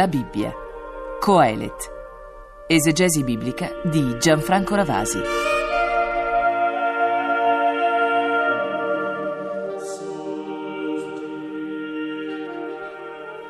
[0.00, 0.50] La Bibbia.
[1.20, 1.90] Coelet.
[2.66, 5.18] Esegesi biblica di Gianfranco Ravasi.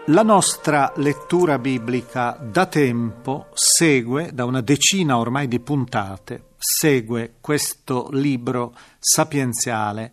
[0.07, 8.09] La nostra lettura biblica da tempo segue, da una decina ormai di puntate, segue questo
[8.11, 10.13] libro sapienziale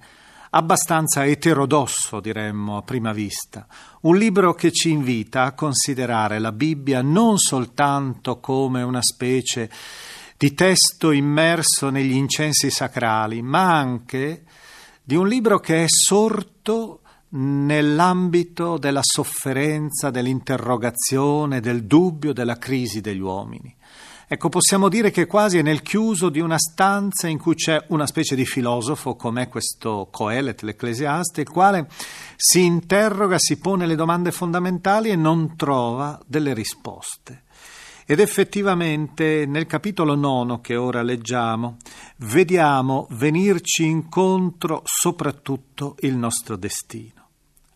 [0.52, 3.68] abbastanza eterodosso, diremmo a prima vista.
[4.02, 9.70] Un libro che ci invita a considerare la Bibbia non soltanto come una specie
[10.38, 14.44] di testo immerso negli incensi sacrali, ma anche
[15.04, 23.20] di un libro che è sorto nell'ambito della sofferenza, dell'interrogazione, del dubbio, della crisi degli
[23.20, 23.76] uomini.
[24.30, 28.06] Ecco, possiamo dire che quasi è nel chiuso di una stanza in cui c'è una
[28.06, 31.88] specie di filosofo, come questo Coelet, l'ecclesiaste, il quale
[32.36, 37.44] si interroga, si pone le domande fondamentali e non trova delle risposte.
[38.06, 41.78] Ed effettivamente nel capitolo nono che ora leggiamo
[42.18, 47.30] vediamo venirci incontro soprattutto il nostro destino.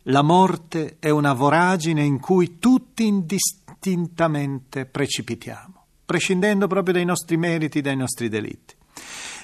[0.03, 5.81] La morte è una voragine in cui tutti indistintamente precipitiamo
[6.12, 8.76] prescindendo proprio dai nostri meriti, dai nostri delitti.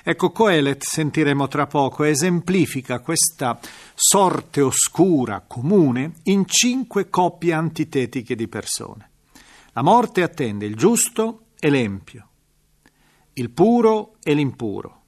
[0.04, 3.58] Ecco, Coelet, sentiremo tra poco, esemplifica questa
[3.96, 9.12] sorte oscura, comune, in cinque coppie antitetiche di persone.
[9.72, 12.28] La morte attende il giusto e l'empio,
[13.34, 15.04] il puro e l'impuro,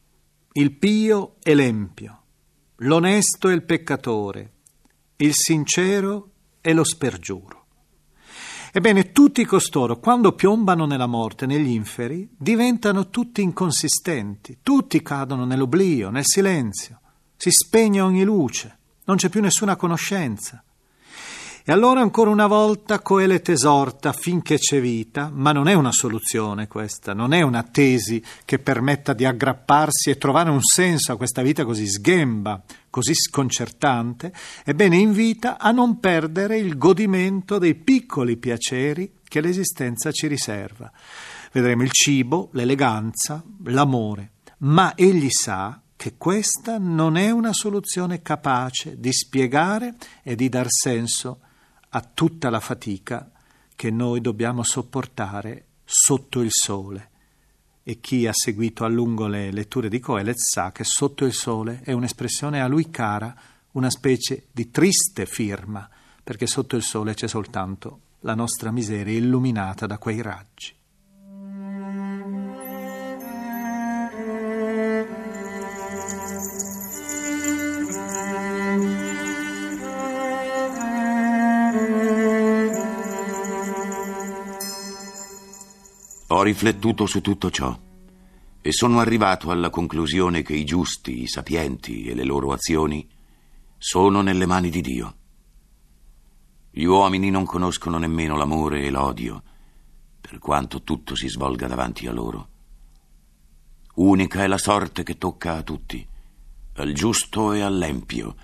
[0.54, 2.22] il pio e l'empio,
[2.78, 4.52] l'onesto e il peccatore,
[5.18, 7.59] il sincero e lo spergiuro.
[8.72, 16.12] Ebbene, tutti costoro, quando piombano nella morte, negli inferi, diventano tutti inconsistenti, tutti cadono nell'oblio,
[16.12, 17.00] nel silenzio,
[17.36, 20.64] si spegne ogni luce, non c'è più nessuna conoscenza.
[21.66, 26.68] E allora ancora una volta Coelet esorta finché c'è vita, ma non è una soluzione
[26.68, 31.42] questa, non è una tesi che permetta di aggrapparsi e trovare un senso a questa
[31.42, 34.34] vita così sghemba, così sconcertante,
[34.64, 40.92] ebbene invita a non perdere il godimento dei piccoli piaceri che l'esistenza ci riserva.
[41.52, 48.98] Vedremo il cibo, l'eleganza, l'amore, ma egli sa che questa non è una soluzione capace
[48.98, 51.42] di spiegare e di dar senso
[51.90, 53.32] a tutta la fatica
[53.76, 57.10] che noi dobbiamo sopportare sotto il sole.
[57.84, 61.82] E chi ha seguito a lungo le letture di Coelet sa che sotto il sole
[61.84, 63.34] è un'espressione a lui cara,
[63.72, 65.90] una specie di triste firma,
[66.24, 70.79] perché sotto il sole c'è soltanto la nostra miseria illuminata da quei raggi.
[86.40, 87.78] Ho riflettuto su tutto ciò
[88.62, 93.06] e sono arrivato alla conclusione che i giusti, i sapienti e le loro azioni
[93.78, 95.16] sono nelle mani di Dio.
[96.72, 99.44] Gli uomini non conoscono nemmeno l'amore e l'odio,
[100.22, 102.48] per quanto tutto si svolga davanti a loro.
[103.96, 106.08] Unica è la sorte che tocca a tutti,
[106.76, 108.36] al giusto e all'empio,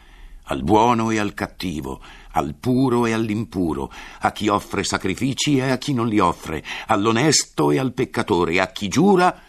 [0.46, 2.02] al buono e al cattivo,
[2.32, 7.72] al puro e all'impuro, a chi offre sacrifici e a chi non li offre, all'onesto
[7.72, 9.42] e al peccatore, a chi giura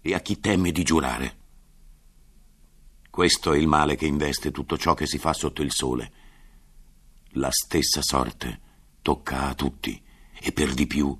[0.00, 1.36] e a chi teme di giurare.
[3.10, 6.12] Questo è il male che investe tutto ciò che si fa sotto il sole.
[7.32, 8.60] La stessa sorte
[9.02, 10.00] tocca a tutti
[10.40, 11.18] e per di più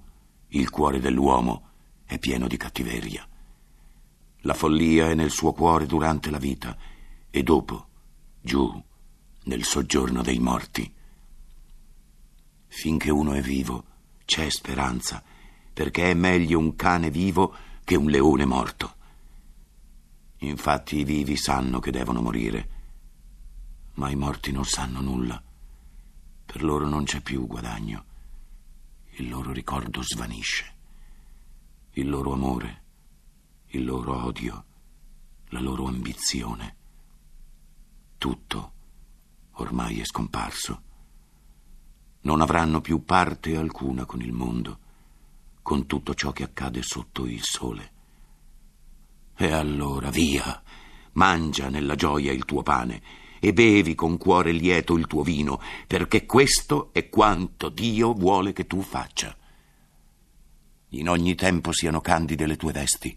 [0.48, 1.70] il cuore dell'uomo
[2.04, 3.26] è pieno di cattiveria.
[4.42, 6.76] La follia è nel suo cuore durante la vita
[7.28, 7.88] e dopo,
[8.40, 8.82] giù,
[9.48, 10.94] nel soggiorno dei morti.
[12.66, 13.84] Finché uno è vivo,
[14.26, 15.22] c'è speranza,
[15.72, 18.96] perché è meglio un cane vivo che un leone morto.
[20.40, 22.68] Infatti i vivi sanno che devono morire,
[23.94, 25.42] ma i morti non sanno nulla.
[26.44, 28.04] Per loro non c'è più guadagno.
[29.12, 30.76] Il loro ricordo svanisce.
[31.92, 32.82] Il loro amore,
[33.68, 34.64] il loro odio,
[35.48, 36.76] la loro ambizione.
[38.18, 38.76] Tutto
[39.58, 40.82] ormai è scomparso.
[42.22, 44.78] Non avranno più parte alcuna con il mondo,
[45.62, 47.92] con tutto ciò che accade sotto il sole.
[49.36, 50.60] E allora via,
[51.12, 53.02] mangia nella gioia il tuo pane
[53.40, 58.66] e bevi con cuore lieto il tuo vino, perché questo è quanto Dio vuole che
[58.66, 59.36] tu faccia.
[60.92, 63.16] In ogni tempo siano candide le tue vesti,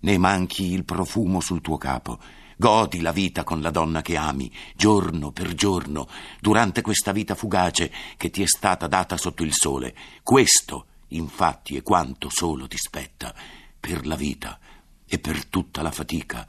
[0.00, 2.18] ne manchi il profumo sul tuo capo,
[2.56, 6.08] Godi la vita con la donna che ami, giorno per giorno,
[6.40, 9.94] durante questa vita fugace che ti è stata data sotto il sole.
[10.22, 13.34] Questo, infatti, è quanto solo ti spetta
[13.78, 14.58] per la vita
[15.06, 16.46] e per tutta la fatica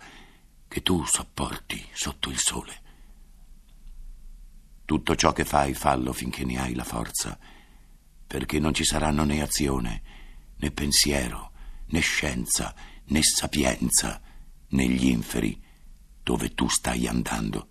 [0.68, 2.82] che tu sopporti sotto il sole.
[4.86, 7.38] Tutto ciò che fai fallo finché ne hai la forza,
[8.28, 10.02] perché non ci saranno né azione,
[10.58, 11.52] né pensiero,
[11.88, 14.22] né scienza, né sapienza
[14.70, 15.63] negli inferi
[16.24, 17.68] dove tu stai andando.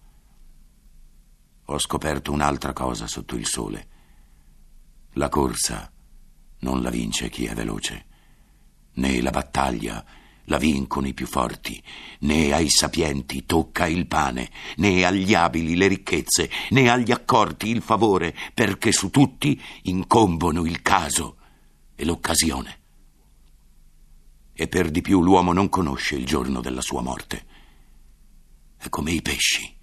[1.66, 3.88] Ho scoperto un'altra cosa sotto il sole.
[5.14, 5.90] La corsa
[6.60, 8.06] non la vince chi è veloce,
[8.94, 10.04] né la battaglia
[10.46, 11.82] la vincono i più forti,
[12.20, 17.80] né ai sapienti tocca il pane, né agli abili le ricchezze, né agli accorti il
[17.80, 21.36] favore, perché su tutti incombono il caso
[21.94, 22.80] e l'occasione.
[24.52, 27.46] E per di più l'uomo non conosce il giorno della sua morte.
[28.82, 29.78] È come i pesci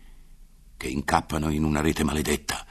[0.75, 2.66] che incappano in una rete maledetta,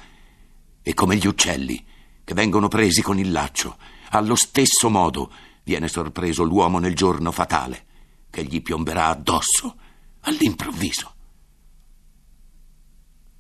[0.83, 1.83] e come gli uccelli
[2.23, 3.79] che vengono presi con il laccio.
[4.11, 5.33] Allo stesso modo
[5.65, 7.87] viene sorpreso l'uomo nel giorno fatale
[8.29, 9.75] che gli piomberà addosso
[10.21, 11.15] all'improvviso.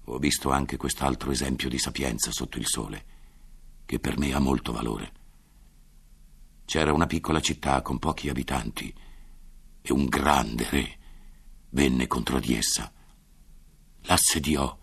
[0.05, 3.05] Ho visto anche quest'altro esempio di sapienza sotto il sole,
[3.85, 5.13] che per me ha molto valore.
[6.65, 8.95] C'era una piccola città con pochi abitanti
[9.83, 10.98] e un grande re
[11.71, 12.93] venne contro di essa.
[14.03, 14.77] L'assediò,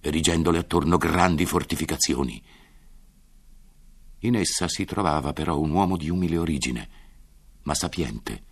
[0.00, 2.42] erigendole attorno grandi fortificazioni.
[4.20, 6.88] In essa si trovava però un uomo di umile origine,
[7.62, 8.44] ma sapiente,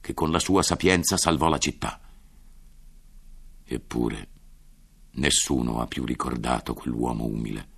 [0.00, 2.00] che con la sua sapienza salvò la città.
[3.64, 4.28] Eppure
[5.12, 7.68] nessuno ha più ricordato quell'uomo umile.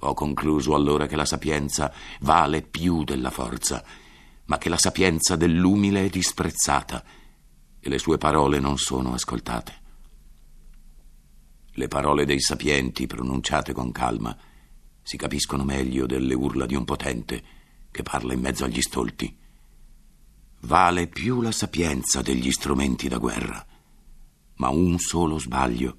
[0.00, 3.84] Ho concluso allora che la sapienza vale più della forza,
[4.44, 7.04] ma che la sapienza dell'umile è disprezzata
[7.88, 9.86] e le sue parole non sono ascoltate.
[11.72, 14.36] Le parole dei sapienti, pronunciate con calma,
[15.02, 17.42] si capiscono meglio delle urla di un potente
[17.90, 19.34] che parla in mezzo agli stolti.
[20.60, 23.64] Vale più la sapienza degli strumenti da guerra,
[24.56, 25.96] ma un solo sbaglio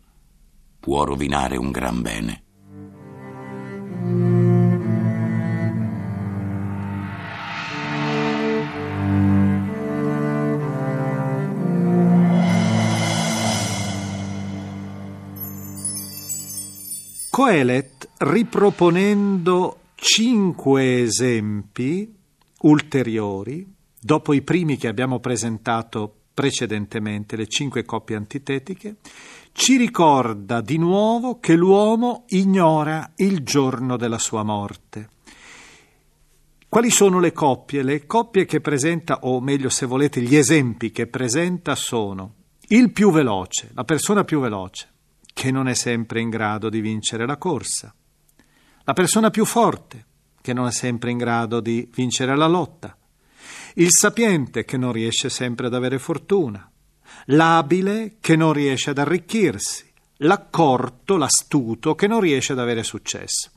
[0.80, 2.44] può rovinare un gran bene.
[17.40, 22.14] Coelet, riproponendo cinque esempi
[22.64, 23.66] ulteriori,
[23.98, 28.98] dopo i primi che abbiamo presentato precedentemente, le cinque coppie antitetiche,
[29.54, 35.08] ci ricorda di nuovo che l'uomo ignora il giorno della sua morte.
[36.68, 37.84] Quali sono le coppie?
[37.84, 42.34] Le coppie che presenta, o meglio se volete, gli esempi che presenta sono
[42.68, 44.90] il più veloce, la persona più veloce,
[45.40, 47.96] che non è sempre in grado di vincere la corsa,
[48.84, 50.06] la persona più forte,
[50.42, 52.98] che non è sempre in grado di vincere la lotta,
[53.76, 56.70] il sapiente che non riesce sempre ad avere fortuna,
[57.28, 63.50] l'abile che non riesce ad arricchirsi, l'accorto, l'astuto che non riesce ad avere successo.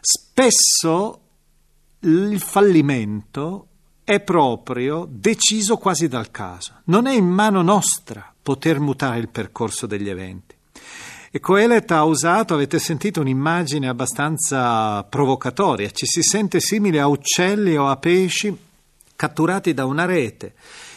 [0.00, 1.20] Spesso
[2.00, 3.68] il fallimento
[4.02, 6.80] è proprio deciso quasi dal caso.
[6.84, 10.55] Non è in mano nostra poter mutare il percorso degli eventi.
[11.30, 15.90] E Coelet ha usato, avete sentito, un'immagine abbastanza provocatoria.
[15.90, 18.56] Ci si sente simile a uccelli o a pesci
[19.16, 20.54] catturati da una rete.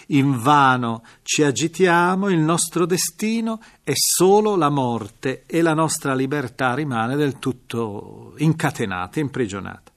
[0.08, 7.16] Invano ci agitiamo, il nostro destino è solo la morte e la nostra libertà rimane
[7.16, 9.92] del tutto incatenata, imprigionata.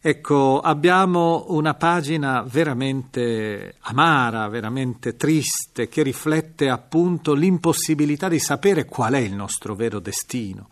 [0.00, 9.14] Ecco, abbiamo una pagina veramente amara, veramente triste, che riflette appunto l'impossibilità di sapere qual
[9.14, 10.68] è il nostro vero destino,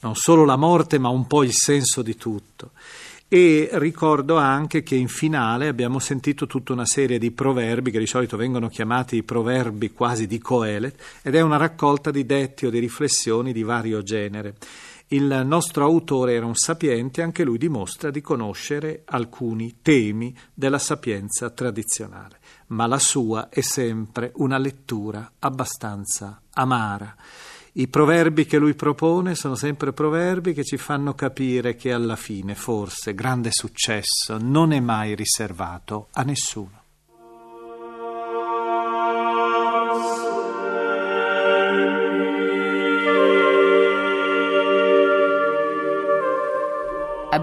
[0.00, 2.72] non solo la morte, ma un po' il senso di tutto.
[3.28, 8.06] E ricordo anche che in finale abbiamo sentito tutta una serie di proverbi che di
[8.06, 12.70] solito vengono chiamati i proverbi quasi di Coelet ed è una raccolta di detti o
[12.70, 14.54] di riflessioni di vario genere.
[15.08, 21.48] Il nostro autore era un sapiente, anche lui dimostra di conoscere alcuni temi della sapienza
[21.50, 27.14] tradizionale, ma la sua è sempre una lettura abbastanza amara.
[27.74, 32.56] I proverbi che lui propone sono sempre proverbi che ci fanno capire che alla fine,
[32.56, 36.85] forse, grande successo non è mai riservato a nessuno.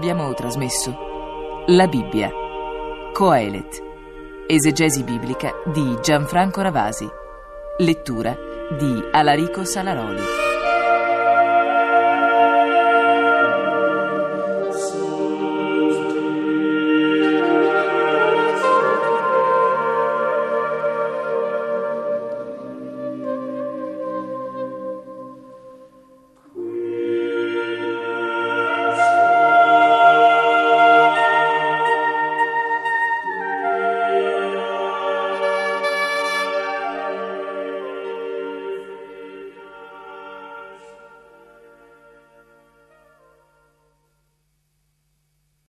[0.04, 2.30] Abbiamo trasmesso La Bibbia,
[3.14, 3.82] Coelet,
[4.46, 7.08] esegesi biblica di Gianfranco Ravasi
[7.78, 8.36] Lettura
[8.78, 10.43] di Alarico Salaroli.